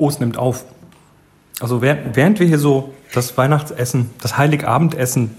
Es 0.00 0.20
nimmt 0.20 0.38
auf. 0.38 0.64
Also 1.60 1.82
während, 1.82 2.16
während 2.16 2.40
wir 2.40 2.46
hier 2.46 2.58
so 2.58 2.94
das 3.12 3.36
Weihnachtsessen, 3.36 4.10
das 4.20 4.38
Heiligabendessen 4.38 5.30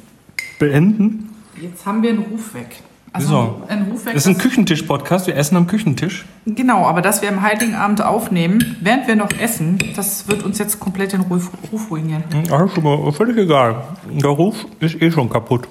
beenden. 0.60 1.36
Jetzt 1.60 1.86
haben 1.86 2.04
wir 2.04 2.12
einen 2.12 2.24
Ruf 2.24 2.54
weg. 2.54 2.82
Also 3.13 3.28
so. 3.28 3.62
ein 3.68 3.83
Ruf 3.83 4.05
weg. 4.05 4.13
Das 4.13 4.26
ist 4.26 4.28
ein 4.28 4.37
Küchentisch-Podcast. 4.37 5.28
Wir 5.28 5.36
essen 5.36 5.58
am 5.58 5.68
Küchentisch. 5.68 6.26
Genau, 6.46 6.86
aber 6.86 7.01
dass 7.01 7.22
wir 7.22 7.29
am 7.29 7.42
Heiligen 7.42 7.76
Abend 7.76 8.01
aufnehmen, 8.01 8.78
während 8.82 9.08
wir 9.08 9.15
noch 9.15 9.32
essen, 9.40 9.79
das 9.96 10.28
wird 10.29 10.44
uns 10.44 10.60
jetzt 10.60 10.79
komplett 10.79 11.12
den 11.12 11.22
Ruf, 11.22 11.51
Ruf 11.72 11.91
ruinieren. 11.91 12.23
Ach, 12.50 12.59
hm, 12.59 12.69
schon 12.69 12.83
mal 12.83 13.12
völlig 13.12 13.37
egal. 13.37 13.83
Der 14.09 14.29
Ruf 14.29 14.65
ist 14.79 15.01
eh 15.01 15.12
schon 15.12 15.29
kaputt. 15.29 15.68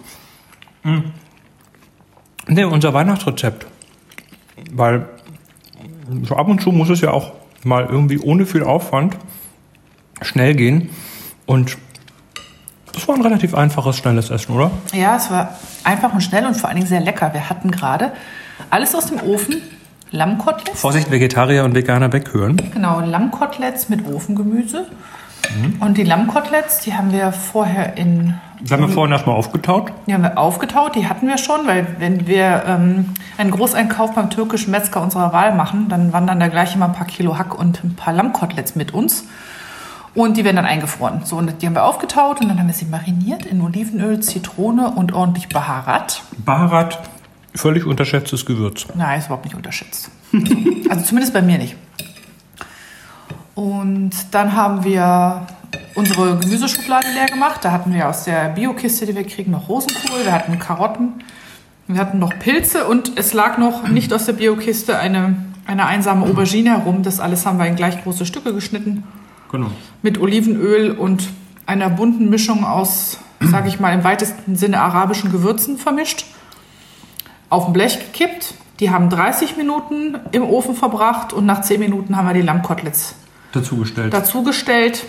Mhm. 0.82 1.04
Ne, 2.46 2.68
unser 2.68 2.92
Weihnachtsrezept. 2.92 3.66
Weil 4.72 5.08
so 6.24 6.36
ab 6.36 6.48
und 6.48 6.60
zu 6.60 6.72
muss 6.72 6.90
es 6.90 7.00
ja 7.00 7.10
auch 7.10 7.32
mal 7.64 7.86
irgendwie 7.86 8.18
ohne 8.18 8.46
viel 8.46 8.62
Aufwand 8.62 9.16
schnell 10.22 10.54
gehen. 10.54 10.90
Und 11.46 11.76
das 12.92 13.06
war 13.08 13.14
ein 13.14 13.22
relativ 13.22 13.54
einfaches, 13.54 13.96
schnelles 13.96 14.30
Essen, 14.30 14.54
oder? 14.54 14.70
Ja, 14.92 15.16
es 15.16 15.30
war 15.30 15.56
einfach 15.84 16.12
und 16.12 16.20
schnell 16.20 16.46
und 16.46 16.56
vor 16.56 16.68
allen 16.68 16.76
Dingen 16.76 16.88
sehr 16.88 17.00
lecker. 17.00 17.32
Wir 17.32 17.48
hatten 17.48 17.70
gerade 17.70 18.12
alles 18.70 18.94
aus 18.94 19.06
dem 19.06 19.20
Ofen. 19.20 19.62
Lammkoteletts. 20.12 20.80
Vorsicht, 20.80 21.10
Vegetarier 21.10 21.64
und 21.64 21.74
Veganer 21.74 22.12
weghören. 22.12 22.60
Genau, 22.72 22.98
Lammkoteletts 23.00 23.88
mit 23.88 24.04
Ofengemüse. 24.06 24.86
Mhm. 25.54 25.80
Und 25.80 25.98
die 25.98 26.02
Lammkoteletts, 26.02 26.80
die 26.80 26.94
haben 26.94 27.12
wir 27.12 27.32
vorher 27.32 27.96
in. 27.96 28.34
Die 28.60 28.72
haben 28.72 28.82
wir 28.82 28.88
vorhin 28.88 29.12
erstmal 29.12 29.36
aufgetaut? 29.36 29.92
Die 30.06 30.12
haben 30.12 30.22
wir 30.22 30.36
aufgetaut, 30.36 30.94
die 30.94 31.08
hatten 31.08 31.26
wir 31.26 31.38
schon, 31.38 31.66
weil 31.66 31.86
wenn 31.98 32.26
wir 32.26 32.62
ähm, 32.66 33.14
einen 33.38 33.50
Großeinkauf 33.50 34.14
beim 34.14 34.28
türkischen 34.28 34.70
Metzger 34.70 35.00
unserer 35.02 35.32
Wahl 35.32 35.54
machen, 35.54 35.88
dann 35.88 36.12
wandern 36.12 36.40
da 36.40 36.48
gleich 36.48 36.74
immer 36.74 36.86
ein 36.86 36.92
paar 36.92 37.06
Kilo 37.06 37.38
Hack 37.38 37.58
und 37.58 37.82
ein 37.82 37.96
paar 37.96 38.12
Lammkoteletts 38.12 38.76
mit 38.76 38.92
uns. 38.92 39.24
Und 40.14 40.36
die 40.36 40.44
werden 40.44 40.56
dann 40.56 40.66
eingefroren. 40.66 41.24
So, 41.24 41.36
und 41.36 41.62
die 41.62 41.66
haben 41.66 41.74
wir 41.74 41.84
aufgetaut 41.84 42.40
und 42.40 42.48
dann 42.48 42.58
haben 42.58 42.66
wir 42.66 42.74
sie 42.74 42.84
mariniert 42.84 43.46
in 43.46 43.62
Olivenöl, 43.62 44.20
Zitrone 44.20 44.90
und 44.90 45.12
ordentlich 45.12 45.48
Baharat. 45.48 46.22
Baharat, 46.44 46.98
völlig 47.54 47.86
unterschätztes 47.86 48.44
Gewürz. 48.44 48.86
Nein, 48.94 49.18
ist 49.18 49.26
überhaupt 49.26 49.44
nicht 49.44 49.54
unterschätzt. 49.54 50.10
also 50.90 51.04
zumindest 51.04 51.32
bei 51.32 51.42
mir 51.42 51.58
nicht. 51.58 51.76
Und 53.54 54.12
dann 54.32 54.54
haben 54.54 54.84
wir 54.84 55.46
unsere 56.00 56.38
Gemüseschublade 56.38 57.08
leer 57.12 57.26
gemacht. 57.26 57.62
Da 57.62 57.72
hatten 57.72 57.92
wir 57.92 58.08
aus 58.08 58.24
der 58.24 58.48
Biokiste, 58.48 59.04
die 59.04 59.14
wir 59.14 59.24
kriegen, 59.24 59.50
noch 59.50 59.68
Rosenkohl, 59.68 60.24
wir 60.24 60.32
hatten 60.32 60.58
Karotten, 60.58 61.22
wir 61.86 62.00
hatten 62.00 62.18
noch 62.18 62.38
Pilze 62.38 62.86
und 62.86 63.12
es 63.18 63.34
lag 63.34 63.58
noch 63.58 63.86
nicht 63.86 64.12
aus 64.14 64.24
der 64.24 64.32
Biokiste 64.32 64.98
eine, 64.98 65.36
eine 65.66 65.84
einsame 65.84 66.24
Aubergine 66.24 66.70
herum. 66.70 67.02
Das 67.02 67.20
alles 67.20 67.44
haben 67.44 67.58
wir 67.58 67.66
in 67.66 67.76
gleich 67.76 68.02
große 68.02 68.24
Stücke 68.24 68.54
geschnitten. 68.54 69.04
Genau. 69.52 69.70
Mit 70.00 70.18
Olivenöl 70.18 70.92
und 70.92 71.28
einer 71.66 71.90
bunten 71.90 72.30
Mischung 72.30 72.64
aus, 72.64 73.18
sage 73.40 73.68
ich 73.68 73.78
mal, 73.78 73.92
im 73.92 74.02
weitesten 74.02 74.56
Sinne 74.56 74.80
arabischen 74.80 75.30
Gewürzen 75.30 75.76
vermischt. 75.76 76.24
Auf 77.50 77.66
ein 77.66 77.72
Blech 77.74 77.98
gekippt. 77.98 78.54
Die 78.78 78.90
haben 78.90 79.10
30 79.10 79.58
Minuten 79.58 80.18
im 80.32 80.44
Ofen 80.44 80.74
verbracht 80.74 81.34
und 81.34 81.44
nach 81.44 81.60
10 81.60 81.78
Minuten 81.78 82.16
haben 82.16 82.26
wir 82.26 82.32
die 82.32 82.40
Lammkoteletts 82.40 83.16
dazugestellt. 83.52 84.14
Dazugestellt. 84.14 85.04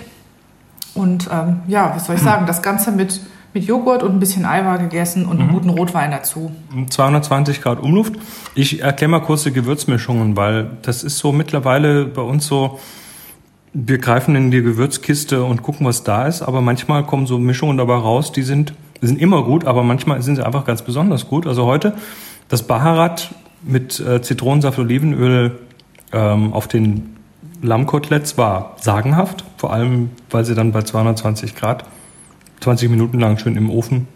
Und 0.93 1.29
ähm, 1.31 1.61
ja, 1.67 1.91
was 1.95 2.05
soll 2.05 2.15
ich 2.15 2.21
sagen, 2.21 2.45
das 2.45 2.61
Ganze 2.61 2.91
mit, 2.91 3.21
mit 3.53 3.63
Joghurt 3.63 4.03
und 4.03 4.13
ein 4.13 4.19
bisschen 4.19 4.45
Eiweiß 4.45 4.79
gegessen 4.79 5.25
und 5.25 5.37
mhm. 5.37 5.43
einen 5.43 5.53
guten 5.53 5.69
Rotwein 5.69 6.11
dazu. 6.11 6.51
220 6.89 7.61
Grad 7.61 7.79
Umluft. 7.79 8.13
Ich 8.55 8.81
erkläre 8.81 9.11
mal 9.11 9.21
kurz 9.21 9.43
die 9.43 9.53
Gewürzmischungen, 9.53 10.35
weil 10.35 10.71
das 10.81 11.03
ist 11.03 11.17
so 11.17 11.31
mittlerweile 11.31 12.05
bei 12.05 12.21
uns 12.21 12.45
so, 12.45 12.79
wir 13.73 13.99
greifen 13.99 14.35
in 14.35 14.51
die 14.51 14.61
Gewürzkiste 14.61 15.43
und 15.43 15.63
gucken, 15.63 15.85
was 15.85 16.03
da 16.03 16.27
ist, 16.27 16.41
aber 16.41 16.61
manchmal 16.61 17.05
kommen 17.05 17.25
so 17.25 17.39
Mischungen 17.39 17.77
dabei 17.77 17.95
raus, 17.95 18.33
die 18.33 18.41
sind, 18.41 18.73
sind 18.99 19.19
immer 19.19 19.43
gut, 19.43 19.65
aber 19.65 19.83
manchmal 19.83 20.21
sind 20.21 20.35
sie 20.35 20.45
einfach 20.45 20.65
ganz 20.65 20.81
besonders 20.81 21.27
gut. 21.29 21.47
Also 21.47 21.65
heute 21.65 21.95
das 22.49 22.63
Baharat 22.63 23.33
mit 23.63 23.99
äh, 24.01 24.21
Zitronensaft, 24.21 24.77
Olivenöl 24.77 25.57
ähm, 26.11 26.51
auf 26.51 26.67
den 26.67 27.15
Lammkoteletts 27.61 28.37
war 28.37 28.75
sagenhaft, 28.79 29.43
vor 29.57 29.73
allem 29.73 30.09
weil 30.29 30.45
sie 30.45 30.55
dann 30.55 30.71
bei 30.71 30.81
220 30.81 31.55
Grad 31.55 31.85
20 32.61 32.89
Minuten 32.89 33.19
lang 33.19 33.37
schön 33.37 33.55
im 33.55 33.69
Ofen 33.69 34.07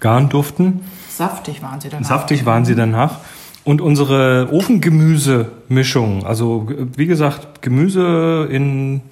garen 0.00 0.28
durften. 0.28 0.80
Saftig 1.08 1.62
waren 1.62 1.80
sie 1.80 1.88
danach. 1.88 2.08
Saftig 2.08 2.46
waren 2.46 2.64
sie 2.64 2.74
danach. 2.74 3.18
Und 3.64 3.80
unsere 3.80 4.48
Ofengemüsemischung, 4.52 6.24
also 6.24 6.68
wie 6.96 7.06
gesagt, 7.06 7.60
Gemüse 7.60 8.48
in, 8.50 9.02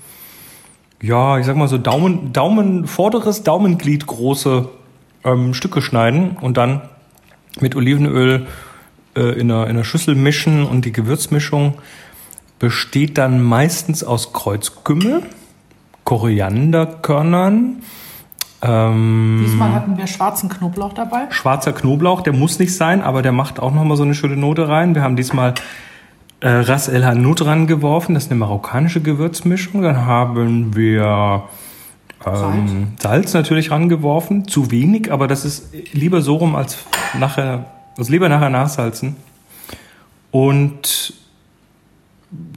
ja, 1.03 1.39
ich 1.39 1.45
sag 1.45 1.57
mal 1.57 1.69
so 1.69 1.77
Daumen, 1.77 2.33
Daumen, 2.33 2.87
vorderes 2.87 3.43
Daumenglied 3.43 4.07
große 4.07 4.69
ähm, 5.25 5.53
Stücke 5.53 5.83
schneiden 5.83 6.37
und 6.41 6.57
dann 6.57 6.83
mit 7.61 7.77
Olivenöl 7.77 8.47
äh, 9.15 9.21
in, 9.39 9.51
einer, 9.51 9.65
in 9.65 9.71
einer 9.71 9.85
Schüssel 9.85 10.15
mischen 10.15 10.65
und 10.65 10.85
die 10.85 10.93
Gewürzmischung 10.93 11.75
besteht 12.59 13.19
dann 13.19 13.43
meistens 13.43 14.03
aus 14.05 14.33
Kreuzkümmel, 14.33 15.23
Korianderkörnern, 16.05 17.83
ähm, 18.63 19.43
Diesmal 19.45 19.73
hatten 19.73 19.99
wir 19.99 20.07
schwarzen 20.07 20.49
Knoblauch 20.49 20.93
dabei. 20.95 21.27
Schwarzer 21.31 21.73
Knoblauch, 21.73 22.23
der 22.23 22.33
muss 22.33 22.59
nicht 22.59 22.75
sein, 22.75 23.03
aber 23.03 23.23
der 23.23 23.33
macht 23.33 23.61
auch 23.61 23.73
nochmal 23.73 23.97
so 23.97 24.03
eine 24.03 24.15
schöne 24.15 24.37
Note 24.37 24.69
rein. 24.69 24.95
Wir 24.95 25.03
haben 25.03 25.17
diesmal 25.17 25.55
äh, 26.41 26.49
Ras 26.49 26.89
El 26.89 27.05
Hanout 27.05 27.35
dran 27.35 27.67
geworfen, 27.67 28.15
das 28.15 28.25
ist 28.25 28.31
eine 28.31 28.41
marokkanische 28.41 29.03
Gewürzmischung. 29.03 29.83
Dann 29.83 30.07
haben 30.07 30.75
wir 30.75 31.45
ähm, 32.27 32.95
Salz 32.99 33.35
natürlich 33.35 33.71
rangeworfen, 33.71 34.49
zu 34.49 34.71
wenig, 34.71 35.13
aber 35.13 35.29
das 35.29 35.45
ist 35.45 35.73
lieber 35.93 36.23
so 36.23 36.37
rum 36.37 36.57
als 36.57 36.79
nachher, 37.19 37.67
also 37.99 38.11
lieber 38.11 38.29
nachher 38.29 38.51
nachsalzen. 38.51 39.17
Und 40.31 41.15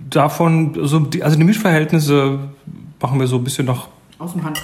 davon, 0.10 0.76
also 0.80 1.00
die, 1.00 1.24
also 1.24 1.38
die 1.38 1.44
Mischverhältnisse 1.44 2.40
machen 3.02 3.20
wir 3.20 3.28
so 3.28 3.38
ein 3.38 3.44
bisschen 3.44 3.66
nach, 3.66 3.88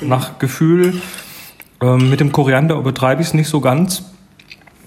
nach 0.02 0.40
Gefühl. 0.40 1.02
Ähm, 1.82 2.10
mit 2.10 2.20
dem 2.20 2.32
Koriander 2.32 2.76
übertreibe 2.76 3.22
ich 3.22 3.30
es 3.30 3.34
nicht 3.34 3.48
so 3.48 3.60
ganz. 3.60 4.04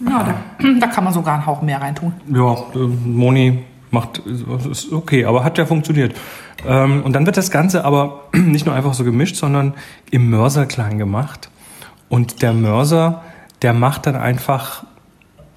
Ja, 0.04 0.24
da, 0.58 0.68
da, 0.80 0.86
kann 0.86 1.04
man 1.04 1.12
sogar 1.12 1.34
einen 1.34 1.46
Hauch 1.46 1.62
mehr 1.62 1.80
reintun. 1.80 2.12
Ja, 2.32 2.54
äh, 2.74 2.78
Moni 2.78 3.64
macht, 3.90 4.18
ist 4.18 4.92
okay, 4.92 5.24
aber 5.24 5.44
hat 5.44 5.58
ja 5.58 5.66
funktioniert. 5.66 6.14
Ähm, 6.66 7.02
und 7.02 7.12
dann 7.12 7.26
wird 7.26 7.36
das 7.36 7.50
Ganze 7.50 7.84
aber 7.84 8.24
nicht 8.34 8.66
nur 8.66 8.74
einfach 8.74 8.94
so 8.94 9.04
gemischt, 9.04 9.36
sondern 9.36 9.74
im 10.10 10.30
Mörser 10.30 10.66
klein 10.66 10.98
gemacht. 10.98 11.50
Und 12.08 12.42
der 12.42 12.52
Mörser, 12.52 13.22
der 13.62 13.74
macht 13.74 14.06
dann 14.06 14.16
einfach, 14.16 14.84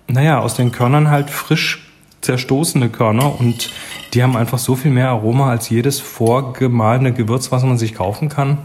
naja, 0.08 0.40
aus 0.40 0.56
den 0.56 0.72
Körnern 0.72 1.10
halt 1.10 1.30
frisch 1.30 1.91
zerstoßene 2.22 2.90
Körner 2.90 3.40
und 3.40 3.72
die 4.14 4.24
haben 4.24 4.38
einfach 4.38 4.59
so 4.59 4.76
viel 4.76 4.92
mehr 4.92 5.09
Aroma 5.09 5.50
als 5.50 5.70
jedes 5.70 6.00
vorgemahlene 6.00 7.14
Gewürz, 7.14 7.52
was 7.52 7.64
man 7.64 7.78
sich 7.78 7.96
kaufen 7.96 8.30
kann. 8.30 8.59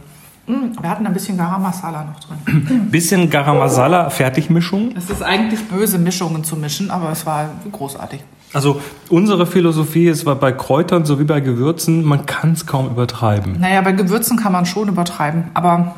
Mm, 0.46 0.80
wir 0.80 0.90
hatten 0.90 1.06
ein 1.06 1.12
bisschen 1.12 1.36
Garam 1.36 1.62
Masala 1.62 2.04
noch 2.04 2.20
drin. 2.20 2.88
bisschen 2.90 3.30
Garam 3.30 3.58
Masala, 3.58 4.10
Fertigmischung. 4.10 4.94
Es 4.96 5.10
ist 5.10 5.22
eigentlich 5.22 5.64
böse, 5.64 5.98
Mischungen 5.98 6.44
zu 6.44 6.56
mischen, 6.56 6.90
aber 6.90 7.10
es 7.10 7.26
war 7.26 7.50
großartig. 7.72 8.20
Also 8.52 8.80
unsere 9.08 9.46
Philosophie 9.46 10.06
ist 10.06 10.24
bei 10.24 10.52
Kräutern 10.52 11.04
sowie 11.04 11.24
bei 11.24 11.40
Gewürzen, 11.40 12.04
man 12.04 12.26
kann 12.26 12.52
es 12.52 12.64
kaum 12.64 12.86
übertreiben. 12.86 13.60
Naja, 13.60 13.80
bei 13.80 13.92
Gewürzen 13.92 14.36
kann 14.36 14.52
man 14.52 14.66
schon 14.66 14.88
übertreiben, 14.88 15.44
aber 15.52 15.96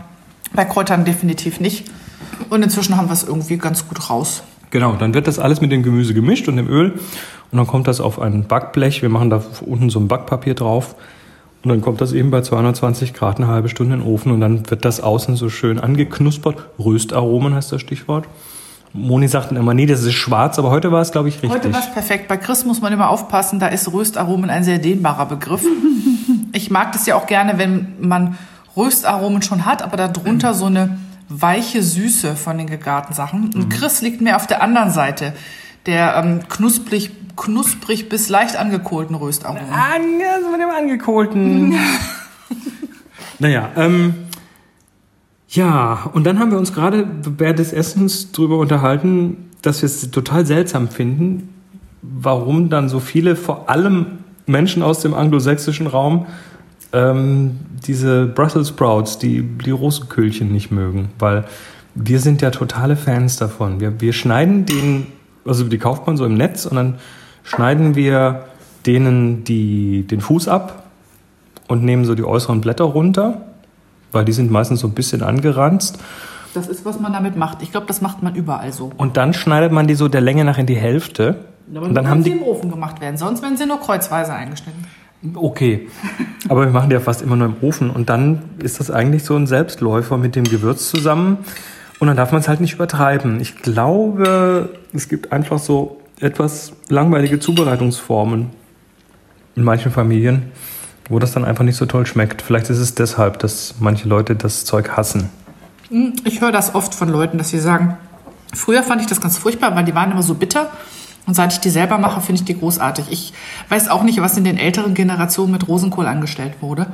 bei 0.54 0.64
Kräutern 0.64 1.04
definitiv 1.04 1.60
nicht. 1.60 1.84
Und 2.48 2.62
inzwischen 2.62 2.96
haben 2.96 3.08
wir 3.08 3.12
es 3.12 3.24
irgendwie 3.24 3.58
ganz 3.58 3.86
gut 3.86 4.08
raus. 4.08 4.42
Genau, 4.70 4.94
dann 4.96 5.14
wird 5.14 5.26
das 5.26 5.38
alles 5.38 5.60
mit 5.60 5.72
dem 5.72 5.82
Gemüse 5.82 6.14
gemischt 6.14 6.48
und 6.48 6.56
dem 6.56 6.68
Öl 6.68 6.98
und 7.50 7.58
dann 7.58 7.66
kommt 7.66 7.88
das 7.88 8.00
auf 8.00 8.20
ein 8.20 8.44
Backblech. 8.44 9.02
Wir 9.02 9.08
machen 9.08 9.30
da 9.30 9.42
unten 9.64 9.90
so 9.90 9.98
ein 9.98 10.08
Backpapier 10.08 10.54
drauf 10.54 10.94
und 11.62 11.70
dann 11.70 11.80
kommt 11.80 12.00
das 12.00 12.12
eben 12.12 12.30
bei 12.30 12.42
220 12.42 13.14
Grad 13.14 13.38
eine 13.38 13.48
halbe 13.48 13.68
Stunde 13.68 13.94
in 13.94 14.00
den 14.00 14.08
Ofen 14.08 14.32
und 14.32 14.40
dann 14.40 14.70
wird 14.70 14.84
das 14.84 15.00
außen 15.00 15.36
so 15.36 15.48
schön 15.48 15.78
angeknuspert. 15.78 16.56
Röstaromen 16.78 17.54
heißt 17.54 17.72
das 17.72 17.80
Stichwort. 17.80 18.26
Moni 18.92 19.28
sagten 19.28 19.56
immer, 19.56 19.74
nee, 19.74 19.86
das 19.86 20.02
ist 20.02 20.14
schwarz, 20.14 20.58
aber 20.58 20.70
heute 20.70 20.92
war 20.92 21.02
es, 21.02 21.12
glaube 21.12 21.28
ich, 21.28 21.36
richtig. 21.36 21.50
Heute 21.50 21.72
war 21.72 21.80
es 21.80 21.92
perfekt. 21.92 22.28
Bei 22.28 22.36
Chris 22.36 22.64
muss 22.64 22.80
man 22.80 22.92
immer 22.92 23.10
aufpassen, 23.10 23.60
da 23.60 23.66
ist 23.66 23.92
Röstaromen 23.92 24.50
ein 24.50 24.64
sehr 24.64 24.78
dehnbarer 24.78 25.26
Begriff. 25.26 25.62
ich 26.52 26.70
mag 26.70 26.92
das 26.92 27.06
ja 27.06 27.16
auch 27.16 27.26
gerne, 27.26 27.58
wenn 27.58 27.94
man 28.00 28.38
Röstaromen 28.76 29.42
schon 29.42 29.66
hat, 29.66 29.82
aber 29.82 29.96
darunter 29.96 30.54
so 30.54 30.66
eine 30.66 30.98
weiche 31.28 31.82
Süße 31.82 32.36
von 32.36 32.56
den 32.56 32.66
gegarten 32.66 33.12
Sachen. 33.12 33.46
Und 33.54 33.56
mhm. 33.56 33.68
Chris 33.68 34.00
liegt 34.00 34.20
mir 34.20 34.36
auf 34.36 34.46
der 34.46 34.62
anderen 34.62 34.90
Seite, 34.90 35.34
der 35.86 36.16
ähm, 36.16 36.40
knusprig 36.48 37.10
knusprig 37.38 38.08
bis 38.08 38.28
leicht 38.28 38.56
angekohlten 38.56 39.14
Röstaromen. 39.14 39.62
Ah, 39.72 39.94
also 40.34 40.50
mit 40.50 40.60
dem 40.60 40.70
angekohlten. 40.70 41.74
naja, 43.38 43.70
ähm, 43.76 44.14
ja, 45.48 46.10
und 46.12 46.24
dann 46.24 46.38
haben 46.38 46.50
wir 46.50 46.58
uns 46.58 46.74
gerade 46.74 47.08
während 47.38 47.58
des 47.58 47.72
Essens 47.72 48.32
darüber 48.32 48.58
unterhalten, 48.58 49.48
dass 49.62 49.82
wir 49.82 49.86
es 49.86 50.10
total 50.10 50.44
seltsam 50.44 50.88
finden, 50.88 51.54
warum 52.02 52.68
dann 52.68 52.88
so 52.88 53.00
viele, 53.00 53.34
vor 53.34 53.70
allem 53.70 54.18
Menschen 54.46 54.82
aus 54.82 55.00
dem 55.00 55.14
anglosächsischen 55.14 55.86
Raum, 55.86 56.26
ähm, 56.92 57.58
diese 57.86 58.26
Brussels 58.26 58.68
Sprouts, 58.68 59.18
die, 59.18 59.42
die 59.42 59.70
Rosenkühlchen 59.70 60.52
nicht 60.52 60.70
mögen, 60.70 61.10
weil 61.18 61.44
wir 61.94 62.20
sind 62.20 62.42
ja 62.42 62.50
totale 62.50 62.96
Fans 62.96 63.36
davon. 63.36 63.80
Wir, 63.80 64.00
wir 64.00 64.12
schneiden 64.12 64.66
den, 64.66 65.06
also 65.44 65.64
die 65.64 65.78
kauft 65.78 66.06
man 66.06 66.16
so 66.16 66.24
im 66.24 66.34
Netz 66.34 66.66
und 66.66 66.76
dann 66.76 66.94
schneiden 67.48 67.94
wir 67.94 68.44
denen 68.86 69.44
die, 69.44 70.06
den 70.06 70.20
Fuß 70.20 70.48
ab 70.48 70.84
und 71.66 71.82
nehmen 71.82 72.04
so 72.04 72.14
die 72.14 72.24
äußeren 72.24 72.60
Blätter 72.60 72.84
runter, 72.84 73.42
weil 74.12 74.24
die 74.24 74.32
sind 74.32 74.50
meistens 74.50 74.80
so 74.80 74.88
ein 74.88 74.92
bisschen 74.94 75.22
angeranzt. 75.22 75.98
Das 76.54 76.68
ist, 76.68 76.84
was 76.84 77.00
man 77.00 77.12
damit 77.12 77.36
macht. 77.36 77.62
Ich 77.62 77.70
glaube, 77.70 77.86
das 77.86 78.00
macht 78.00 78.22
man 78.22 78.34
überall 78.34 78.72
so. 78.72 78.90
Und 78.96 79.16
dann 79.16 79.34
schneidet 79.34 79.72
man 79.72 79.86
die 79.86 79.94
so 79.94 80.08
der 80.08 80.20
Länge 80.20 80.44
nach 80.44 80.58
in 80.58 80.66
die 80.66 80.76
Hälfte. 80.76 81.44
Aber 81.74 81.86
und 81.86 81.94
dann 81.94 82.08
haben 82.08 82.24
die 82.24 82.30
im 82.30 82.42
Ofen 82.42 82.70
gemacht 82.70 83.00
werden. 83.00 83.16
Sonst 83.16 83.42
werden 83.42 83.56
sie 83.56 83.66
nur 83.66 83.80
kreuzweise 83.80 84.32
eingeschnitten. 84.32 84.84
Okay. 85.34 85.88
Aber 86.48 86.64
wir 86.64 86.72
machen 86.72 86.90
die 86.90 86.94
ja 86.94 87.00
fast 87.00 87.22
immer 87.22 87.36
nur 87.36 87.48
im 87.48 87.56
Ofen. 87.60 87.90
Und 87.90 88.08
dann 88.08 88.42
ist 88.62 88.80
das 88.80 88.90
eigentlich 88.90 89.24
so 89.24 89.36
ein 89.36 89.46
Selbstläufer 89.46 90.16
mit 90.16 90.36
dem 90.36 90.44
Gewürz 90.44 90.88
zusammen. 90.88 91.38
Und 91.98 92.08
dann 92.08 92.16
darf 92.16 92.32
man 92.32 92.40
es 92.40 92.48
halt 92.48 92.60
nicht 92.60 92.74
übertreiben. 92.74 93.40
Ich 93.40 93.56
glaube, 93.56 94.70
es 94.94 95.08
gibt 95.08 95.32
einfach 95.32 95.58
so 95.58 95.98
etwas 96.20 96.72
langweilige 96.88 97.38
Zubereitungsformen 97.38 98.50
in 99.56 99.64
manchen 99.64 99.92
Familien, 99.92 100.50
wo 101.08 101.18
das 101.18 101.32
dann 101.32 101.44
einfach 101.44 101.64
nicht 101.64 101.76
so 101.76 101.86
toll 101.86 102.06
schmeckt. 102.06 102.42
Vielleicht 102.42 102.70
ist 102.70 102.78
es 102.78 102.94
deshalb, 102.94 103.38
dass 103.38 103.76
manche 103.80 104.08
Leute 104.08 104.34
das 104.36 104.64
Zeug 104.64 104.90
hassen. 104.96 105.30
Hm, 105.88 106.14
Ich 106.24 106.40
höre 106.40 106.52
das 106.52 106.74
oft 106.74 106.94
von 106.94 107.08
Leuten, 107.08 107.38
dass 107.38 107.50
sie 107.50 107.58
sagen, 107.58 107.96
früher 108.54 108.82
fand 108.82 109.00
ich 109.00 109.06
das 109.06 109.20
ganz 109.20 109.38
furchtbar, 109.38 109.74
weil 109.74 109.84
die 109.84 109.94
waren 109.94 110.10
immer 110.12 110.22
so 110.22 110.34
bitter. 110.34 110.70
Und 111.26 111.34
seit 111.34 111.52
ich 111.52 111.60
die 111.60 111.70
selber 111.70 111.98
mache, 111.98 112.20
finde 112.22 112.40
ich 112.40 112.46
die 112.46 112.58
großartig. 112.58 113.06
Ich 113.10 113.32
weiß 113.68 113.88
auch 113.88 114.02
nicht, 114.02 114.20
was 114.22 114.36
in 114.38 114.44
den 114.44 114.56
älteren 114.56 114.94
Generationen 114.94 115.52
mit 115.52 115.68
Rosenkohl 115.68 116.06
angestellt 116.06 116.54
wurde. 116.60 116.86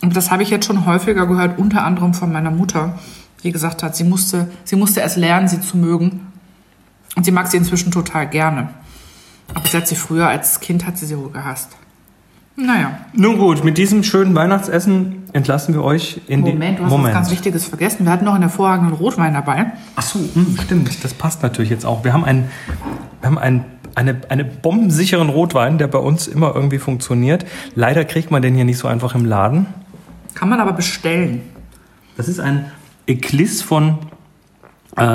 Und 0.00 0.16
das 0.16 0.30
habe 0.30 0.42
ich 0.42 0.48
jetzt 0.48 0.64
schon 0.64 0.86
häufiger 0.86 1.26
gehört, 1.26 1.58
unter 1.58 1.84
anderem 1.84 2.14
von 2.14 2.32
meiner 2.32 2.50
Mutter, 2.50 2.98
die 3.42 3.52
gesagt 3.52 3.82
hat, 3.82 3.94
sie 3.94 4.04
musste, 4.04 4.48
sie 4.64 4.76
musste 4.76 5.00
erst 5.00 5.18
lernen, 5.18 5.46
sie 5.46 5.60
zu 5.60 5.76
mögen. 5.76 6.27
Und 7.18 7.24
sie 7.24 7.32
mag 7.32 7.48
sie 7.48 7.56
inzwischen 7.56 7.90
total 7.90 8.28
gerne. 8.28 8.68
Aber 9.52 9.66
sie 9.66 9.76
hat 9.76 9.88
sie 9.88 9.96
früher 9.96 10.28
als 10.28 10.60
Kind 10.60 10.86
hat 10.86 10.96
sie 10.98 11.04
sie 11.04 11.18
wohl 11.18 11.32
gehasst. 11.32 11.70
Naja. 12.54 12.96
Nun 13.12 13.38
gut, 13.38 13.64
mit 13.64 13.76
diesem 13.76 14.04
schönen 14.04 14.36
Weihnachtsessen 14.36 15.24
entlassen 15.32 15.74
wir 15.74 15.82
euch 15.82 16.20
in 16.28 16.42
Moment, 16.42 16.78
die 16.78 16.82
du 16.84 16.88
hast 16.88 17.02
was 17.02 17.12
ganz 17.12 17.30
Wichtiges 17.32 17.66
vergessen. 17.66 18.06
Wir 18.06 18.12
hatten 18.12 18.24
noch 18.24 18.34
einen 18.34 18.44
hervorragenden 18.44 18.94
Rotwein 18.94 19.34
dabei. 19.34 19.72
Ach 19.96 20.02
so, 20.02 20.20
hm, 20.20 20.56
stimmt. 20.62 21.02
Das 21.02 21.12
passt 21.12 21.42
natürlich 21.42 21.70
jetzt 21.70 21.84
auch. 21.84 22.04
Wir 22.04 22.12
haben 22.12 22.24
einen, 22.24 22.50
wir 23.20 23.26
haben 23.26 23.38
einen, 23.38 23.64
eine, 23.96 24.20
eine 24.28 24.44
bombensicheren 24.44 25.28
Rotwein, 25.28 25.78
der 25.78 25.88
bei 25.88 25.98
uns 25.98 26.28
immer 26.28 26.54
irgendwie 26.54 26.78
funktioniert. 26.78 27.44
Leider 27.74 28.04
kriegt 28.04 28.30
man 28.30 28.42
den 28.42 28.54
hier 28.54 28.64
nicht 28.64 28.78
so 28.78 28.86
einfach 28.86 29.16
im 29.16 29.24
Laden. 29.24 29.66
Kann 30.34 30.48
man 30.48 30.60
aber 30.60 30.72
bestellen. 30.72 31.40
Das 32.16 32.28
ist 32.28 32.38
ein 32.38 32.70
Eclis 33.06 33.60
von, 33.60 33.98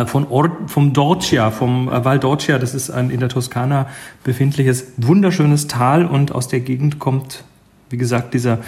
von 0.05 0.27
Or 0.27 0.51
vom 0.67 0.93
Dorcia, 0.93 1.51
vom 1.51 1.89
äh, 1.89 2.03
Val 2.03 2.19
Dorcia. 2.19 2.59
Das 2.59 2.73
ist 2.73 2.89
ein 2.89 3.09
in 3.09 3.19
der 3.19 3.29
Toskana 3.29 3.87
befindliches 4.23 4.93
wunderschönes 4.97 5.67
Tal 5.67 6.05
und 6.05 6.31
aus 6.31 6.47
der 6.47 6.59
Gegend 6.59 6.99
kommt, 6.99 7.43
wie 7.89 7.97
gesagt, 7.97 8.33
dieser 8.33 8.59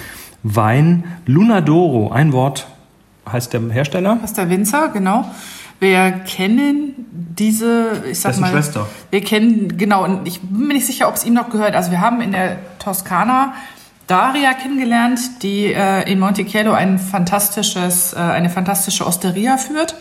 Wein 0.43 1.03
Lunadoro. 1.25 2.11
Ein 2.11 2.33
Wort 2.33 2.67
heißt 3.31 3.53
der 3.53 3.61
Hersteller. 3.69 4.17
Das 4.21 4.31
ist 4.31 4.37
der 4.37 4.49
Winzer, 4.49 4.89
genau. 4.89 5.25
Wir 5.79 6.11
kennen 6.11 6.93
diese, 7.11 8.03
ich 8.09 8.19
sag 8.19 8.37
mal, 8.39 8.51
Schwester. 8.51 8.87
wir 9.11 9.21
kennen, 9.21 9.77
genau, 9.77 10.05
und 10.05 10.25
ich 10.25 10.39
bin 10.39 10.67
mir 10.67 10.73
nicht 10.73 10.85
sicher, 10.85 11.09
ob 11.09 11.15
es 11.15 11.25
ihm 11.25 11.33
noch 11.33 11.49
gehört. 11.49 11.75
Also 11.75 11.91
wir 11.91 11.99
haben 11.99 12.21
in 12.21 12.31
der 12.31 12.57
Toskana 12.79 13.53
Daria 14.07 14.53
kennengelernt, 14.53 15.19
die 15.41 15.73
äh, 15.73 16.09
in 16.09 16.19
Monticello 16.19 16.71
ein 16.73 16.99
fantastisches, 16.99 18.13
äh, 18.13 18.17
eine 18.17 18.49
fantastische 18.49 19.05
Osteria 19.05 19.57
führt. 19.57 19.95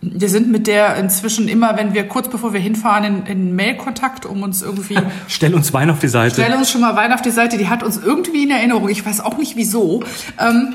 Wir 0.00 0.28
sind 0.28 0.48
mit 0.48 0.68
der 0.68 0.96
inzwischen 0.96 1.48
immer, 1.48 1.76
wenn 1.76 1.92
wir 1.92 2.06
kurz 2.06 2.28
bevor 2.28 2.52
wir 2.52 2.60
hinfahren, 2.60 3.04
in, 3.04 3.26
in 3.26 3.56
Mailkontakt, 3.56 4.26
um 4.26 4.42
uns 4.42 4.62
irgendwie 4.62 4.96
Stell 5.28 5.54
uns 5.54 5.72
Wein 5.72 5.90
auf 5.90 5.98
die 5.98 6.08
Seite. 6.08 6.34
Stell 6.34 6.54
uns 6.54 6.70
schon 6.70 6.82
mal 6.82 6.94
Wein 6.94 7.12
auf 7.12 7.22
die 7.22 7.30
Seite, 7.30 7.58
die 7.58 7.68
hat 7.68 7.82
uns 7.82 7.96
irgendwie 7.96 8.44
in 8.44 8.50
Erinnerung. 8.50 8.88
Ich 8.88 9.04
weiß 9.04 9.20
auch 9.20 9.38
nicht 9.38 9.56
wieso. 9.56 10.04
Ähm, 10.38 10.74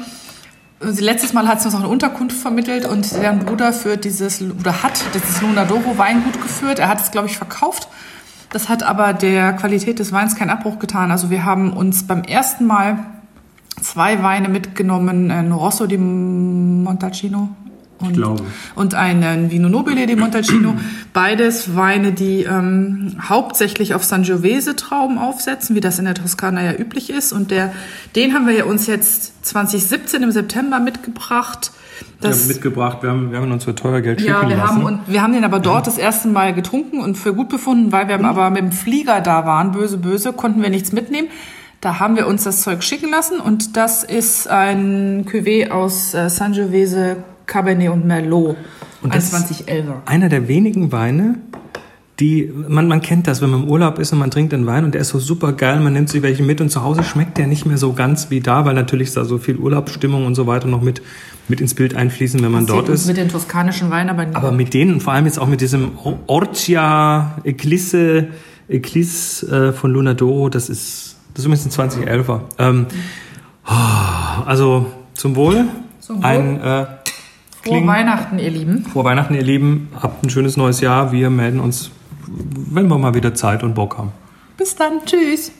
letztes 0.81 1.31
Mal 1.31 1.47
hat 1.47 1.61
sie 1.61 1.67
uns 1.67 1.75
auch 1.75 1.79
eine 1.79 1.87
Unterkunft 1.87 2.37
vermittelt 2.37 2.85
und 2.85 3.13
deren 3.13 3.39
Bruder 3.39 3.71
führt 3.71 4.03
dieses, 4.03 4.41
oder 4.41 4.83
hat 4.83 5.01
dieses 5.13 5.41
Lunadoro 5.41 5.97
Weingut 5.97 6.41
geführt. 6.41 6.79
Er 6.79 6.89
hat 6.89 6.99
es, 6.99 7.11
glaube 7.11 7.27
ich, 7.27 7.37
verkauft. 7.37 7.87
Das 8.51 8.67
hat 8.67 8.83
aber 8.83 9.13
der 9.13 9.53
Qualität 9.53 9.99
des 9.99 10.11
Weins 10.11 10.35
keinen 10.35 10.49
Abbruch 10.49 10.79
getan. 10.79 11.11
Also 11.11 11.29
wir 11.29 11.45
haben 11.45 11.71
uns 11.71 12.03
beim 12.03 12.23
ersten 12.23 12.65
Mal 12.65 12.99
zwei 13.81 14.21
Weine 14.21 14.49
mitgenommen, 14.49 15.31
ein 15.31 15.51
Rosso 15.53 15.87
di 15.87 15.97
Montalcino 15.97 17.49
und, 17.99 18.41
und 18.75 18.95
einen 18.95 19.51
Vino 19.51 19.69
Nobile 19.69 20.05
di 20.05 20.15
Montalcino. 20.15 20.75
Beides 21.13 21.75
Weine, 21.75 22.11
die 22.11 22.43
ähm, 22.43 23.15
hauptsächlich 23.29 23.93
auf 23.93 24.03
Sangiovese 24.03 24.75
Trauben 24.75 25.17
aufsetzen, 25.17 25.75
wie 25.75 25.79
das 25.79 25.99
in 25.99 26.05
der 26.05 26.15
Toskana 26.15 26.63
ja 26.63 26.73
üblich 26.77 27.09
ist. 27.09 27.31
Und 27.33 27.51
der, 27.51 27.71
den 28.15 28.33
haben 28.33 28.47
wir 28.47 28.53
ja 28.53 28.65
uns 28.65 28.87
jetzt 28.87 29.45
2017 29.45 30.23
im 30.23 30.31
September 30.31 30.79
mitgebracht. 30.79 31.71
Wir 32.19 32.29
Das, 32.29 32.41
haben 32.41 32.47
mitgebracht, 32.47 32.97
wir 33.03 33.09
haben, 33.11 33.31
wir 33.31 33.39
haben 33.39 33.51
uns 33.51 33.63
für 33.63 33.75
teuer 33.75 34.01
Geld 34.01 34.19
schicken 34.19 34.33
ja, 34.33 34.49
wir 34.49 34.55
lassen. 34.57 34.75
haben, 34.75 34.83
und 34.83 34.99
wir 35.07 35.21
haben 35.21 35.33
den 35.33 35.43
aber 35.43 35.59
dort 35.59 35.87
das 35.87 35.97
erste 35.97 36.27
Mal 36.27 36.53
getrunken 36.53 36.99
und 36.99 37.15
für 37.15 37.33
gut 37.33 37.49
befunden, 37.49 37.91
weil 37.91 38.07
wir 38.07 38.23
aber 38.23 38.49
mit 38.49 38.61
dem 38.61 38.71
Flieger 38.71 39.21
da 39.21 39.45
waren, 39.45 39.71
böse, 39.71 39.97
böse, 39.97 40.33
konnten 40.33 40.61
wir 40.61 40.69
nichts 40.69 40.91
mitnehmen. 40.91 41.27
Da 41.81 41.99
haben 41.99 42.15
wir 42.15 42.27
uns 42.27 42.45
das 42.45 42.61
Zeug 42.61 42.81
schicken 42.81 43.11
lassen 43.11 43.39
und 43.41 43.75
das 43.75 44.05
ist 44.05 44.47
ein 44.47 45.25
Cuvée 45.25 45.69
aus 45.69 46.13
äh, 46.13 46.29
Sangiovese, 46.29 47.17
Cabernet 47.53 47.89
und 47.89 48.05
Merlot. 48.07 48.57
Und 49.03 49.13
das 49.13 49.25
ist 49.31 49.67
2011er. 49.67 50.05
einer 50.05 50.27
der 50.27 50.47
wenigen 50.47 50.91
Weine, 50.91 51.35
die, 52.19 52.51
man, 52.67 52.87
man 52.87 53.01
kennt 53.01 53.27
das, 53.27 53.41
wenn 53.41 53.51
man 53.51 53.63
im 53.63 53.69
Urlaub 53.69 53.99
ist 53.99 54.11
und 54.11 54.17
man 54.19 54.31
trinkt 54.31 54.55
einen 54.55 54.65
Wein 54.65 54.85
und 54.85 54.95
der 54.95 55.01
ist 55.01 55.09
so 55.09 55.19
super 55.19 55.53
geil, 55.53 55.79
man 55.79 55.93
nimmt 55.93 56.09
sich 56.09 56.23
welche 56.23 56.41
mit 56.41 56.61
und 56.61 56.69
zu 56.69 56.83
Hause 56.83 57.03
schmeckt 57.03 57.37
der 57.37 57.45
nicht 57.45 57.65
mehr 57.65 57.77
so 57.77 57.93
ganz 57.93 58.31
wie 58.31 58.39
da, 58.39 58.65
weil 58.65 58.73
natürlich 58.73 59.13
da 59.13 59.23
so 59.23 59.37
viel 59.37 59.57
Urlaubsstimmung 59.57 60.25
und 60.25 60.33
so 60.33 60.47
weiter 60.47 60.67
noch 60.67 60.81
mit, 60.81 61.03
mit 61.47 61.61
ins 61.61 61.75
Bild 61.75 61.95
einfließen, 61.95 62.41
wenn 62.41 62.51
man 62.51 62.65
dort 62.65 62.85
Sieht 62.85 62.89
uns 62.89 63.01
ist. 63.01 63.07
Mit 63.07 63.17
den 63.17 63.29
toskanischen 63.29 63.91
Weinen, 63.91 64.09
aber, 64.09 64.25
Aber 64.33 64.51
mit 64.51 64.73
denen, 64.73 64.93
und 64.93 65.03
vor 65.03 65.13
allem 65.13 65.25
jetzt 65.25 65.37
auch 65.37 65.47
mit 65.47 65.61
diesem 65.61 65.91
Orcia 66.25 67.37
Eclisse, 67.43 68.29
Eclisse 68.67 69.69
äh, 69.69 69.73
von 69.73 69.91
Lunadoro, 69.91 70.49
das 70.49 70.69
ist, 70.69 71.17
das 71.33 71.45
ist 71.45 71.45
übrigens 71.45 71.77
ein 71.77 71.89
2011er. 71.89 72.39
Ähm, 72.57 72.85
oh, 73.67 74.43
also 74.45 74.87
zum 75.13 75.35
Wohl. 75.35 75.65
Zum 75.99 76.17
Wohl. 76.17 76.25
Ein 76.25 76.61
äh, 76.61 76.85
Frohe 77.63 77.87
Weihnachten, 77.87 78.39
ihr 78.39 78.51
Lieben. 78.51 78.85
Frohe 78.85 79.05
Weihnachten, 79.05 79.33
ihr 79.35 79.41
Lieben. 79.41 79.89
Habt 80.01 80.23
ein 80.23 80.29
schönes 80.29 80.57
neues 80.57 80.81
Jahr. 80.81 81.13
Wir 81.13 81.29
melden 81.29 81.61
uns, 81.61 81.91
wenn 82.27 82.87
wir 82.87 82.97
mal 82.97 83.13
wieder 83.13 83.33
Zeit 83.33 83.63
und 83.63 83.73
Bock 83.73 83.97
haben. 83.97 84.11
Bis 84.57 84.75
dann. 84.75 84.99
Tschüss. 85.05 85.53